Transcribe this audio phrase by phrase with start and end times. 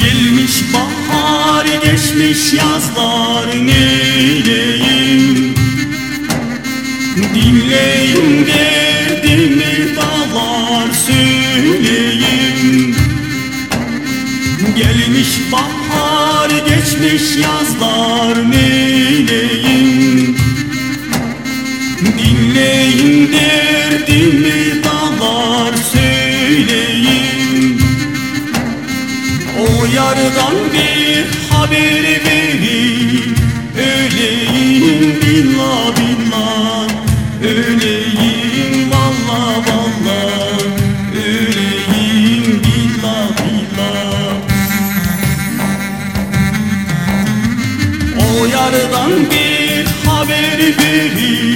[0.00, 5.54] Gelmiş bahar geçmiş yazlar neyleyim
[7.34, 12.96] Dinleyin derdimi dağlar söyleyeyim.
[14.76, 20.36] Gelmiş bahar geçmiş yazlar neyleyim
[22.00, 23.79] Dinleyin derdimi
[31.70, 33.34] haber verin
[33.78, 36.88] Öleyim billah billah
[37.42, 40.20] Öleyim valla valla
[41.14, 44.34] Öleyim billah billah.
[48.18, 51.49] O yardan bir haber verin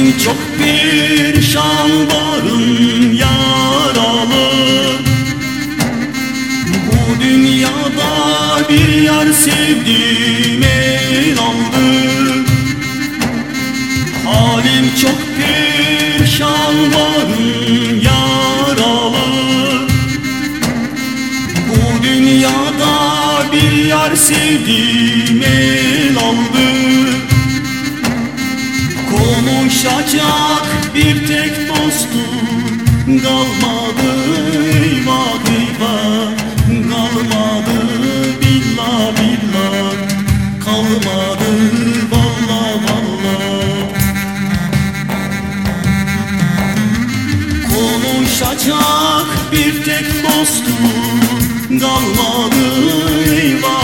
[0.00, 4.50] Halim çok perişan varım yaralı.
[6.86, 12.44] Bu dünyada bir yar sevdim el aldı.
[14.24, 19.88] Halim çok perişan varım yaralı.
[21.68, 22.96] Bu dünyada
[23.52, 26.89] bir yar sevdim el aldı
[29.80, 34.12] Konuşacak bir tek dostum kalmadı
[34.70, 35.40] eyvah
[36.90, 37.78] Kalmadı
[38.42, 39.92] billah billah
[40.64, 41.52] Kalmadı
[42.10, 43.38] valla valla
[47.68, 52.64] Konuşacak bir tek dostum kalmadı
[53.32, 53.79] eyvah